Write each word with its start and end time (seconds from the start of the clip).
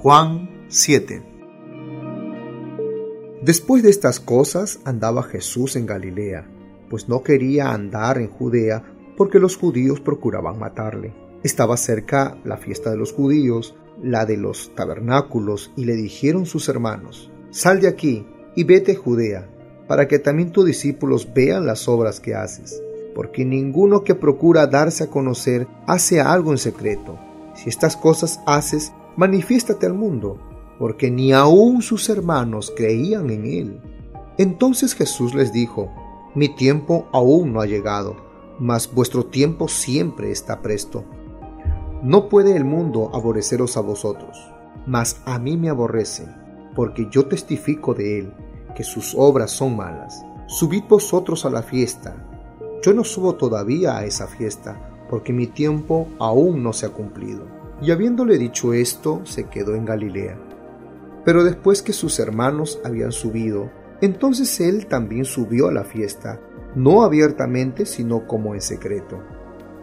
Juan 0.00 0.48
7 0.68 1.24
Después 3.42 3.82
de 3.82 3.90
estas 3.90 4.20
cosas 4.20 4.78
andaba 4.84 5.24
Jesús 5.24 5.74
en 5.74 5.86
Galilea, 5.86 6.48
pues 6.88 7.08
no 7.08 7.24
quería 7.24 7.72
andar 7.72 8.18
en 8.18 8.28
Judea 8.28 8.84
porque 9.16 9.40
los 9.40 9.56
judíos 9.56 10.00
procuraban 10.00 10.56
matarle. 10.56 11.14
Estaba 11.42 11.76
cerca 11.76 12.38
la 12.44 12.58
fiesta 12.58 12.90
de 12.90 12.96
los 12.96 13.12
judíos, 13.12 13.74
la 14.00 14.24
de 14.24 14.36
los 14.36 14.72
tabernáculos, 14.76 15.72
y 15.74 15.84
le 15.84 15.96
dijeron 15.96 16.46
sus 16.46 16.68
hermanos, 16.68 17.32
Sal 17.50 17.80
de 17.80 17.88
aquí 17.88 18.24
y 18.54 18.62
vete 18.62 18.92
a 18.92 18.96
Judea, 18.96 19.48
para 19.88 20.06
que 20.06 20.20
también 20.20 20.52
tus 20.52 20.64
discípulos 20.64 21.28
vean 21.34 21.66
las 21.66 21.88
obras 21.88 22.20
que 22.20 22.36
haces, 22.36 22.80
porque 23.16 23.44
ninguno 23.44 24.04
que 24.04 24.14
procura 24.14 24.68
darse 24.68 25.02
a 25.02 25.10
conocer 25.10 25.66
hace 25.88 26.20
algo 26.20 26.52
en 26.52 26.58
secreto. 26.58 27.18
Si 27.56 27.68
estas 27.68 27.96
cosas 27.96 28.40
haces, 28.46 28.92
manifiéstate 29.18 29.84
al 29.84 29.94
mundo, 29.94 30.38
porque 30.78 31.10
ni 31.10 31.32
aun 31.32 31.82
sus 31.82 32.08
hermanos 32.08 32.72
creían 32.74 33.30
en 33.30 33.46
él. 33.46 33.80
Entonces 34.38 34.94
Jesús 34.94 35.34
les 35.34 35.52
dijo, 35.52 35.92
Mi 36.36 36.48
tiempo 36.48 37.08
aún 37.12 37.52
no 37.52 37.60
ha 37.60 37.66
llegado, 37.66 38.14
mas 38.60 38.94
vuestro 38.94 39.26
tiempo 39.26 39.66
siempre 39.66 40.30
está 40.30 40.62
presto. 40.62 41.04
No 42.00 42.28
puede 42.28 42.56
el 42.56 42.64
mundo 42.64 43.10
aborreceros 43.12 43.76
a 43.76 43.80
vosotros, 43.80 44.38
mas 44.86 45.20
a 45.24 45.40
mí 45.40 45.56
me 45.56 45.68
aborrece, 45.68 46.28
porque 46.76 47.08
yo 47.10 47.26
testifico 47.26 47.94
de 47.94 48.20
él, 48.20 48.32
que 48.76 48.84
sus 48.84 49.16
obras 49.18 49.50
son 49.50 49.76
malas. 49.76 50.24
Subid 50.46 50.84
vosotros 50.88 51.44
a 51.44 51.50
la 51.50 51.62
fiesta. 51.62 52.24
Yo 52.84 52.94
no 52.94 53.02
subo 53.02 53.34
todavía 53.34 53.96
a 53.96 54.04
esa 54.04 54.28
fiesta, 54.28 54.80
porque 55.10 55.32
mi 55.32 55.48
tiempo 55.48 56.06
aún 56.20 56.62
no 56.62 56.72
se 56.72 56.86
ha 56.86 56.90
cumplido. 56.90 57.57
Y 57.80 57.90
habiéndole 57.90 58.38
dicho 58.38 58.72
esto, 58.72 59.22
se 59.24 59.44
quedó 59.44 59.74
en 59.74 59.84
Galilea. 59.84 60.38
Pero 61.24 61.44
después 61.44 61.82
que 61.82 61.92
sus 61.92 62.18
hermanos 62.18 62.80
habían 62.84 63.12
subido, 63.12 63.70
entonces 64.00 64.60
él 64.60 64.86
también 64.86 65.24
subió 65.24 65.68
a 65.68 65.72
la 65.72 65.84
fiesta, 65.84 66.40
no 66.74 67.02
abiertamente, 67.02 67.86
sino 67.86 68.26
como 68.26 68.54
en 68.54 68.60
secreto 68.60 69.22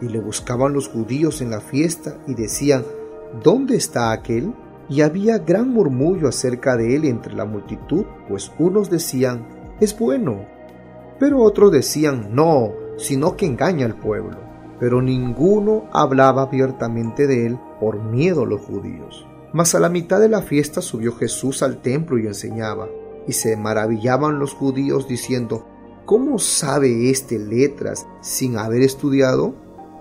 y 0.00 0.08
le 0.08 0.20
buscaban 0.20 0.72
los 0.72 0.88
judíos 0.88 1.40
en 1.40 1.50
la 1.50 1.60
fiesta 1.60 2.18
y 2.26 2.34
decían, 2.34 2.84
¿dónde 3.42 3.76
está 3.76 4.12
aquel? 4.12 4.52
Y 4.88 5.00
había 5.00 5.38
gran 5.38 5.70
murmullo 5.70 6.28
acerca 6.28 6.76
de 6.76 6.94
él 6.94 7.04
entre 7.04 7.34
la 7.34 7.44
multitud, 7.44 8.04
pues 8.28 8.52
unos 8.58 8.90
decían, 8.90 9.46
es 9.80 9.98
bueno, 9.98 10.46
pero 11.18 11.40
otros 11.40 11.72
decían, 11.72 12.28
no, 12.34 12.72
sino 12.96 13.36
que 13.36 13.46
engaña 13.46 13.86
al 13.86 13.96
pueblo. 13.96 14.38
Pero 14.78 15.00
ninguno 15.02 15.84
hablaba 15.92 16.42
abiertamente 16.42 17.26
de 17.26 17.46
él 17.46 17.58
por 17.80 18.02
miedo 18.02 18.42
a 18.42 18.46
los 18.46 18.60
judíos. 18.60 19.26
Mas 19.52 19.74
a 19.74 19.80
la 19.80 19.88
mitad 19.88 20.20
de 20.20 20.28
la 20.28 20.42
fiesta 20.42 20.82
subió 20.82 21.12
Jesús 21.12 21.62
al 21.62 21.80
templo 21.80 22.18
y 22.18 22.26
enseñaba, 22.26 22.88
y 23.26 23.32
se 23.32 23.56
maravillaban 23.56 24.38
los 24.38 24.52
judíos 24.52 25.08
diciendo, 25.08 25.66
¿cómo 26.04 26.38
sabe 26.38 27.10
éste 27.10 27.38
letras 27.38 28.06
sin 28.20 28.58
haber 28.58 28.82
estudiado? 28.82 29.54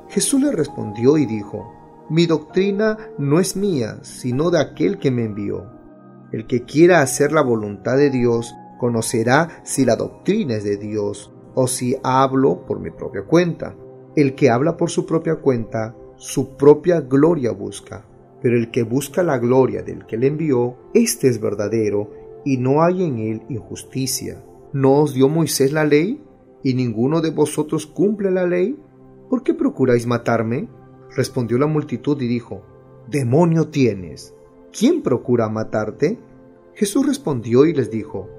Jesús 0.09 0.41
le 0.41 0.51
respondió 0.51 1.17
y 1.17 1.25
dijo, 1.25 1.73
Mi 2.09 2.25
doctrina 2.25 2.97
no 3.17 3.39
es 3.39 3.55
mía, 3.55 3.99
sino 4.03 4.51
de 4.51 4.59
aquel 4.59 4.99
que 4.99 5.11
me 5.11 5.23
envió. 5.23 5.65
El 6.31 6.47
que 6.47 6.63
quiera 6.63 7.01
hacer 7.01 7.31
la 7.31 7.41
voluntad 7.41 7.97
de 7.97 8.09
Dios 8.09 8.53
conocerá 8.77 9.61
si 9.63 9.85
la 9.85 9.95
doctrina 9.95 10.55
es 10.55 10.63
de 10.63 10.77
Dios 10.77 11.31
o 11.53 11.67
si 11.67 11.97
hablo 12.03 12.65
por 12.65 12.79
mi 12.79 12.91
propia 12.91 13.23
cuenta. 13.23 13.75
El 14.15 14.35
que 14.35 14.49
habla 14.49 14.77
por 14.77 14.89
su 14.89 15.05
propia 15.05 15.35
cuenta, 15.35 15.95
su 16.15 16.55
propia 16.55 17.01
gloria 17.01 17.51
busca. 17.51 18.05
Pero 18.41 18.57
el 18.57 18.71
que 18.71 18.83
busca 18.83 19.23
la 19.23 19.37
gloria 19.37 19.81
del 19.81 20.05
que 20.05 20.17
le 20.17 20.27
envió, 20.27 20.77
éste 20.93 21.27
es 21.27 21.41
verdadero 21.41 22.11
y 22.45 22.57
no 22.57 22.83
hay 22.83 23.03
en 23.03 23.17
él 23.17 23.41
injusticia. 23.49 24.43
¿No 24.71 25.01
os 25.01 25.13
dio 25.13 25.27
Moisés 25.27 25.73
la 25.73 25.83
ley? 25.83 26.21
¿Y 26.63 26.73
ninguno 26.73 27.21
de 27.21 27.31
vosotros 27.31 27.85
cumple 27.85 28.31
la 28.31 28.45
ley? 28.45 28.77
¿Por 29.29 29.43
qué 29.43 29.53
procuráis 29.53 30.05
matarme? 30.05 30.69
Respondió 31.15 31.57
la 31.57 31.67
multitud 31.67 32.21
y 32.21 32.27
dijo, 32.27 32.61
Demonio 33.09 33.69
tienes. 33.69 34.33
¿Quién 34.71 35.01
procura 35.01 35.49
matarte? 35.49 36.19
Jesús 36.73 37.05
respondió 37.05 37.65
y 37.65 37.73
les 37.73 37.89
dijo, 37.89 38.29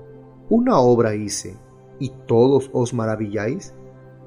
Una 0.48 0.78
obra 0.78 1.14
hice, 1.14 1.56
y 1.98 2.12
todos 2.26 2.70
os 2.72 2.94
maravilláis. 2.94 3.74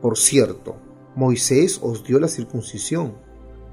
Por 0.02 0.18
cierto, 0.18 0.78
Moisés 1.16 1.80
os 1.82 2.04
dio 2.04 2.20
la 2.20 2.28
circuncisión, 2.28 3.14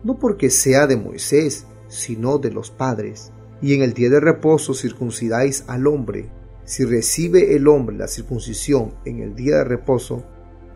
no 0.05 0.19
porque 0.19 0.51
sea 0.51 0.87
de 0.87 0.97
Moisés, 0.97 1.67
sino 1.89 2.39
de 2.39 2.51
los 2.51 2.71
padres. 2.71 3.33
Y 3.63 3.75
en 3.75 3.83
el 3.83 3.95
día 3.95 4.11
de 4.11 4.21
reposo 4.21 4.75
circuncidáis 4.75 5.65
al 5.67 5.87
hombre. 5.87 6.31
Si 6.65 6.85
recibe 6.85 7.55
el 7.55 7.69
hombre 7.69 7.97
la 7.97 8.09
circuncisión 8.09 8.95
en 9.05 9.21
el 9.21 9.35
día 9.35 9.57
de 9.57 9.65
reposo, 9.65 10.25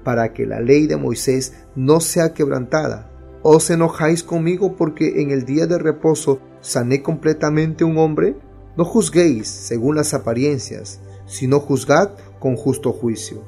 para 0.05 0.33
que 0.33 0.47
la 0.47 0.61
ley 0.61 0.87
de 0.87 0.97
Moisés 0.97 1.53
no 1.77 2.01
sea 2.01 2.33
quebrantada. 2.33 3.11
¿Os 3.43 3.71
enojáis 3.71 4.23
conmigo 4.23 4.77
porque 4.77 5.23
en 5.23 5.31
el 5.31 5.45
día 5.45 5.67
de 5.67 5.79
reposo 5.79 6.41
sané 6.61 7.03
completamente 7.03 7.85
un 7.85 7.99
hombre? 7.99 8.37
No 8.77 8.85
juzguéis 8.85 9.49
según 9.49 9.97
las 9.97 10.15
apariencias, 10.15 11.01
sino 11.27 11.61
juzgad 11.61 12.11
con 12.39 12.57
justo 12.57 12.93
juicio. 12.93 13.43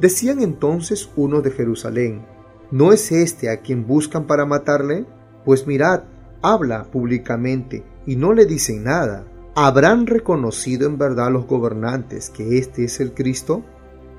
Decían 0.00 0.42
entonces 0.42 1.08
unos 1.16 1.42
de 1.42 1.50
Jerusalén, 1.50 2.26
¿no 2.70 2.92
es 2.92 3.12
este 3.12 3.50
a 3.50 3.60
quien 3.60 3.86
buscan 3.86 4.26
para 4.26 4.46
matarle? 4.46 5.06
Pues 5.44 5.66
mirad, 5.66 6.04
habla 6.42 6.84
públicamente 6.84 7.84
y 8.06 8.16
no 8.16 8.32
le 8.32 8.46
dicen 8.46 8.84
nada. 8.84 9.24
¿Habrán 9.54 10.06
reconocido 10.06 10.86
en 10.86 10.98
verdad 10.98 11.32
los 11.32 11.46
gobernantes 11.46 12.30
que 12.30 12.58
este 12.58 12.84
es 12.84 13.00
el 13.00 13.12
Cristo? 13.12 13.64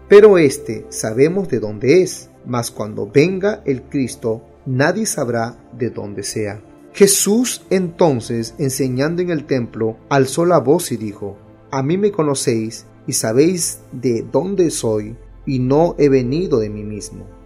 Pero 0.07 0.37
este 0.37 0.85
sabemos 0.89 1.49
de 1.49 1.59
dónde 1.59 2.01
es, 2.01 2.29
mas 2.45 2.71
cuando 2.71 3.09
venga 3.09 3.61
el 3.65 3.83
Cristo, 3.83 4.43
nadie 4.65 5.05
sabrá 5.05 5.57
de 5.77 5.91
dónde 5.91 6.23
sea. 6.23 6.61
Jesús 6.93 7.61
entonces, 7.69 8.55
enseñando 8.57 9.21
en 9.21 9.29
el 9.29 9.45
templo, 9.45 9.97
alzó 10.09 10.45
la 10.45 10.59
voz 10.59 10.91
y 10.91 10.97
dijo, 10.97 11.37
A 11.71 11.83
mí 11.83 11.97
me 11.97 12.11
conocéis 12.11 12.85
y 13.07 13.13
sabéis 13.13 13.79
de 13.91 14.25
dónde 14.29 14.71
soy, 14.71 15.15
y 15.45 15.59
no 15.59 15.95
he 15.97 16.09
venido 16.09 16.59
de 16.59 16.69
mí 16.69 16.83
mismo. 16.83 17.38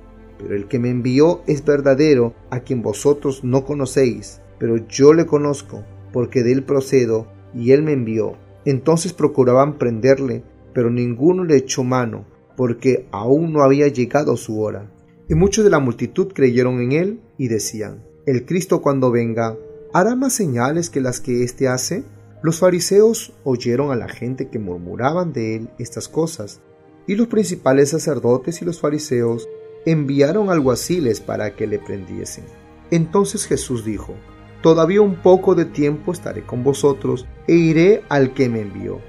El 0.50 0.68
que 0.68 0.80
me 0.80 0.90
envió 0.90 1.42
es 1.48 1.64
verdadero, 1.64 2.34
a 2.50 2.62
quien 2.62 2.82
vosotros 2.82 3.44
no 3.44 3.66
conocéis, 3.66 4.42
pero 4.60 4.78
yo 4.88 5.14
le 5.14 5.26
conozco, 5.26 5.84
porque 6.12 6.44
de 6.44 6.52
él 6.52 6.64
procedo, 6.64 7.28
y 7.54 7.72
él 7.72 7.84
me 7.84 7.94
envió. 7.94 8.38
Entonces 8.66 9.14
procuraban 9.14 9.78
prenderle, 9.78 10.44
pero 10.74 10.90
ninguno 10.90 11.44
le 11.44 11.58
echó 11.58 11.84
mano, 11.84 12.26
porque 12.56 13.08
aún 13.12 13.54
no 13.54 13.62
había 13.62 13.88
llegado 13.88 14.38
su 14.38 14.62
hora. 14.62 14.92
Y 15.30 15.36
muchos 15.36 15.64
de 15.64 15.70
la 15.70 15.80
multitud 15.80 16.32
creyeron 16.34 16.82
en 16.82 16.92
él 16.92 17.20
y 17.38 17.48
decían, 17.48 18.04
El 18.26 18.46
Cristo 18.46 18.82
cuando 18.82 19.12
venga, 19.12 19.58
¿hará 19.94 20.16
más 20.16 20.34
señales 20.34 20.90
que 20.90 21.02
las 21.02 21.20
que 21.20 21.44
éste 21.44 21.68
hace? 21.68 22.04
Los 22.42 22.60
fariseos 22.60 23.34
oyeron 23.44 23.92
a 23.92 23.96
la 23.96 24.10
gente 24.10 24.50
que 24.50 24.60
murmuraban 24.60 25.32
de 25.32 25.56
él 25.56 25.70
estas 25.80 26.08
cosas, 26.08 26.62
y 27.08 27.16
los 27.16 27.28
principales 27.28 27.90
sacerdotes 27.90 28.62
y 28.62 28.66
los 28.66 28.80
fariseos 28.80 29.48
enviaron 29.86 30.50
alguaciles 30.50 31.20
para 31.22 31.56
que 31.56 31.68
le 31.68 31.80
prendiesen. 31.80 32.46
Entonces 32.92 33.46
Jesús 33.46 33.86
dijo, 33.86 34.16
Todavía 34.62 35.02
un 35.02 35.16
poco 35.16 35.56
de 35.56 35.66
tiempo 35.66 36.14
estaré 36.14 36.44
con 36.44 36.64
vosotros 36.64 37.26
e 37.48 37.56
iré 37.56 38.04
al 38.08 38.34
que 38.34 38.48
me 38.48 38.62
envió. 38.62 39.02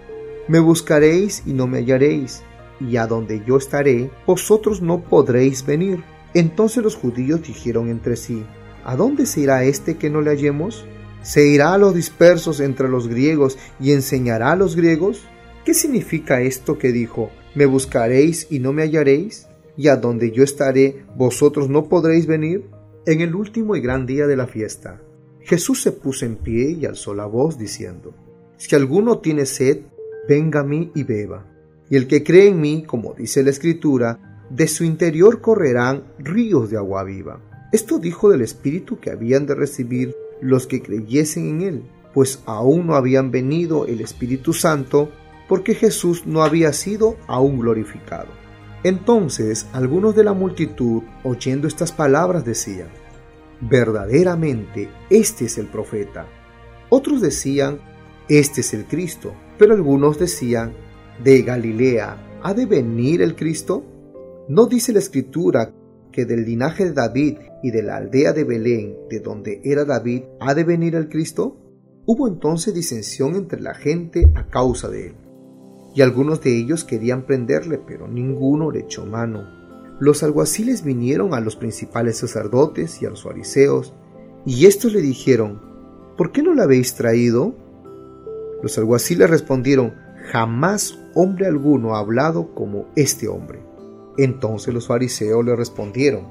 Me 0.49 0.59
buscaréis 0.59 1.45
y 1.47 1.53
no 1.53 1.67
me 1.69 1.79
hallaréis 1.79 2.43
y 2.81 2.97
a 2.97 3.07
donde 3.07 3.43
yo 3.47 3.57
estaré, 3.57 4.11
vosotros 4.27 4.83
no 4.83 5.01
podréis 5.03 5.65
venir. 5.65 6.03
Entonces 6.35 6.83
los 6.83 6.97
judíos 6.97 7.43
dijeron 7.43 7.89
entre 7.89 8.17
sí, 8.17 8.45
¿A 8.85 8.97
dónde 8.97 9.27
se 9.27 9.41
irá 9.41 9.65
este 9.65 9.97
que 9.97 10.11
no 10.11 10.21
le 10.21 10.31
hallemos? 10.31 10.85
¿Se 11.23 11.47
irá 11.47 11.73
a 11.73 11.79
los 11.79 11.95
dispersos 11.95 12.61
entre 12.61 12.89
los 12.89 13.09
griegos 13.09 13.57
y 13.81 13.93
enseñará 13.93 14.53
a 14.53 14.57
los 14.57 14.77
griegos? 14.77 15.23
¿Qué 15.65 15.73
significa 15.73 16.43
esto 16.43 16.77
que 16.77 16.93
dijo, 16.93 17.31
¿me 17.55 17.65
buscaréis 17.65 18.47
y 18.51 18.59
no 18.59 18.75
me 18.75 18.83
hallaréis? 18.83 19.47
¿Y 19.77 19.89
a 19.89 19.97
donde 19.97 20.31
yo 20.31 20.45
estaré, 20.45 21.05
vosotros 21.17 21.69
no 21.69 21.89
podréis 21.89 22.27
venir? 22.27 22.69
En 23.07 23.21
el 23.21 23.35
último 23.35 23.77
y 23.77 23.81
gran 23.81 24.07
día 24.07 24.27
de 24.27 24.37
la 24.37 24.47
fiesta, 24.47 25.01
Jesús 25.41 25.83
se 25.83 25.93
puso 25.93 26.25
en 26.25 26.37
pie 26.37 26.71
y 26.71 26.87
alzó 26.87 27.13
la 27.13 27.27
voz 27.27 27.59
diciendo, 27.59 28.15
Si 28.57 28.75
alguno 28.75 29.19
tiene 29.19 29.45
sed, 29.47 29.81
venga 30.29 30.61
a 30.61 30.65
mí 30.65 30.91
y 30.95 31.03
beba. 31.03 31.47
Y 31.91 31.97
el 31.97 32.07
que 32.07 32.23
cree 32.23 32.49
en 32.49 32.61
mí, 32.61 32.85
como 32.87 33.15
dice 33.15 33.43
la 33.43 33.51
Escritura, 33.51 34.47
de 34.49 34.69
su 34.69 34.85
interior 34.85 35.41
correrán 35.41 36.05
ríos 36.19 36.71
de 36.71 36.77
agua 36.77 37.05
viva. 37.05 37.41
Esto 37.73 37.99
dijo 37.99 38.31
del 38.31 38.43
Espíritu 38.43 38.99
que 39.01 39.11
habían 39.11 39.47
de 39.47 39.55
recibir 39.55 40.15
los 40.41 40.67
que 40.67 40.81
creyesen 40.81 41.49
en 41.49 41.63
él, 41.63 41.83
pues 42.13 42.41
aún 42.47 42.87
no 42.87 42.95
habían 42.95 43.31
venido 43.31 43.87
el 43.87 44.01
Espíritu 44.01 44.53
Santo, 44.53 45.11
porque 45.49 45.75
Jesús 45.75 46.27
no 46.27 46.43
había 46.43 46.73
sido 46.73 47.17
aún 47.27 47.59
glorificado. 47.59 48.44
Entonces 48.85 49.67
algunos 49.73 50.15
de 50.15 50.25
la 50.25 50.35
multitud, 50.35 51.03
oyendo 51.25 51.67
estas 51.67 51.91
palabras, 51.91 52.45
decían, 52.45 52.89
verdaderamente 53.63 54.91
este 55.09 55.47
es 55.47 55.59
el 55.59 55.67
profeta. 55.67 56.27
Otros 56.91 57.23
decían, 57.23 57.79
este 58.29 58.61
es 58.61 58.75
el 58.75 58.85
Cristo. 58.85 59.35
Pero 59.59 59.73
algunos 59.73 60.19
decían, 60.19 60.75
¿de 61.23 61.43
Galilea 61.43 62.41
ha 62.43 62.55
de 62.55 62.67
venir 62.67 63.23
el 63.23 63.35
Cristo? 63.35 63.85
¿No 64.49 64.67
dice 64.67 64.93
la 64.93 64.99
escritura 64.99 65.73
que 66.13 66.27
del 66.27 66.45
linaje 66.45 66.85
de 66.85 66.93
David 66.93 67.39
y 67.63 67.71
de 67.71 67.83
la 67.83 67.97
aldea 67.97 68.35
de 68.35 68.45
Belén, 68.45 68.97
de 69.09 69.21
donde 69.21 69.63
era 69.65 69.87
David, 69.87 70.25
ha 70.41 70.55
de 70.55 70.65
venir 70.65 70.95
el 70.95 71.09
Cristo? 71.09 71.57
Hubo 72.05 72.29
entonces 72.29 72.75
disensión 72.75 73.35
entre 73.35 73.63
la 73.63 73.75
gente 73.75 74.31
a 74.35 74.47
causa 74.49 74.91
de 74.91 75.07
él. 75.07 75.24
Y 75.95 76.03
algunos 76.03 76.41
de 76.41 76.57
ellos 76.59 76.85
querían 76.85 77.23
prenderle, 77.23 77.79
pero 77.79 78.09
ninguno 78.09 78.71
le 78.71 78.81
echó 78.81 79.07
mano. 79.07 79.49
Los 80.01 80.23
alguaciles 80.25 80.83
vinieron 80.83 81.35
a 81.35 81.41
los 81.41 81.55
principales 81.55 82.19
sacerdotes 82.19 83.01
y 83.01 83.07
a 83.07 83.11
los 83.11 83.23
fariseos, 83.23 83.95
y 84.45 84.67
estos 84.67 84.93
le 84.93 85.01
dijeron, 85.01 85.61
¿por 86.17 86.33
qué 86.33 86.43
no 86.43 86.53
la 86.53 86.65
habéis 86.65 86.95
traído? 86.95 87.55
Los 88.63 88.77
alguaciles 88.77 89.31
respondieron, 89.31 89.95
jamás 90.33 90.99
hombre 91.15 91.47
alguno 91.47 91.95
ha 91.95 92.01
hablado 92.01 92.55
como 92.55 92.87
este 92.97 93.29
hombre. 93.29 93.61
Entonces 94.19 94.75
los 94.75 94.89
fariseos 94.89 95.45
le 95.45 95.57
respondieron, 95.57 96.27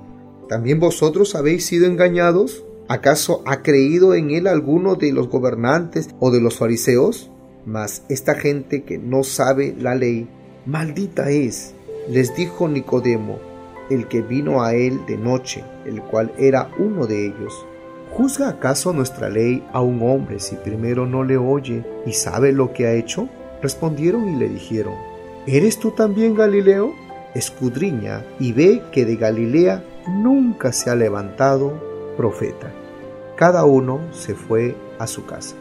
¿también 0.50 0.80
vosotros 0.80 1.36
habéis 1.36 1.66
sido 1.66 1.86
engañados? 1.86 2.66
¿Acaso 2.90 3.44
ha 3.46 3.62
creído 3.62 4.14
en 4.14 4.32
él 4.32 4.48
alguno 4.48 4.96
de 4.96 5.14
los 5.14 5.30
gobernantes 5.30 6.10
o 6.20 6.32
de 6.32 6.42
los 6.42 6.58
fariseos? 6.58 7.32
Mas 7.66 8.04
esta 8.10 8.36
gente 8.36 8.84
que 8.84 8.98
no 8.98 9.24
sabe 9.24 9.76
la 9.80 9.96
ley, 9.96 10.28
maldita 10.66 11.30
es, 11.30 11.74
les 12.10 12.36
dijo 12.36 12.68
Nicodemo, 12.68 13.40
el 13.90 14.08
que 14.08 14.22
vino 14.22 14.64
a 14.64 14.74
él 14.74 15.06
de 15.08 15.18
noche, 15.18 15.64
el 15.86 16.02
cual 16.02 16.34
era 16.38 16.70
uno 16.78 17.06
de 17.06 17.28
ellos. 17.28 17.66
¿Juzga 18.12 18.50
acaso 18.50 18.94
nuestra 18.94 19.30
ley 19.30 19.66
a 19.72 19.82
un 19.82 20.02
hombre 20.04 20.40
si 20.40 20.56
primero 20.56 21.06
no 21.06 21.24
le 21.24 21.38
oye 21.38 21.84
y 22.06 22.14
sabe 22.14 22.52
lo 22.52 22.74
que 22.74 22.86
ha 22.86 22.94
hecho? 22.94 23.28
Respondieron 23.62 24.30
y 24.30 24.36
le 24.36 24.50
dijeron, 24.50 24.94
¿Eres 25.48 25.80
tú 25.80 25.92
también 25.92 26.36
Galileo? 26.36 26.94
Escudriña 27.34 28.24
y 28.40 28.54
ve 28.54 28.84
que 28.92 29.06
de 29.06 29.16
Galilea 29.16 29.84
nunca 30.08 30.72
se 30.72 30.90
ha 30.90 30.96
levantado 30.96 31.74
profeta. 32.16 32.72
Cada 33.36 33.66
uno 33.66 34.00
se 34.12 34.36
fue 34.36 34.76
a 35.00 35.08
su 35.08 35.26
casa. 35.26 35.56